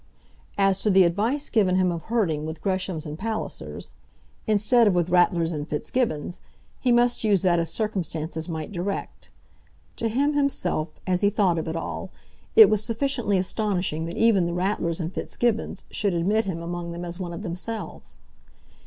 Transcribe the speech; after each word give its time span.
As 0.57 0.81
to 0.81 0.89
the 0.89 1.03
advice 1.03 1.51
given 1.51 1.75
him 1.75 1.91
of 1.91 2.01
herding 2.05 2.43
with 2.43 2.59
Greshams 2.63 3.05
and 3.05 3.19
Pallisers, 3.19 3.93
instead 4.47 4.87
of 4.87 4.95
with 4.95 5.11
Ratlers 5.11 5.53
and 5.53 5.67
Fitzgibbons, 5.69 6.39
he 6.79 6.91
must 6.91 7.23
use 7.23 7.43
that 7.43 7.59
as 7.59 7.71
circumstances 7.71 8.49
might 8.49 8.71
direct. 8.71 9.29
To 9.97 10.07
him, 10.09 10.33
himself, 10.33 10.99
as 11.05 11.21
he 11.21 11.29
thought 11.29 11.59
of 11.59 11.67
it 11.67 11.75
all, 11.75 12.09
it 12.55 12.67
was 12.67 12.83
sufficiently 12.83 13.37
astonishing 13.37 14.05
that 14.05 14.17
even 14.17 14.47
the 14.47 14.55
Ratlers 14.55 14.99
and 14.99 15.13
Fitzgibbons 15.13 15.85
should 15.91 16.15
admit 16.15 16.45
him 16.45 16.63
among 16.63 16.93
them 16.93 17.05
as 17.05 17.19
one 17.19 17.31
of 17.31 17.43
themselves. 17.43 18.17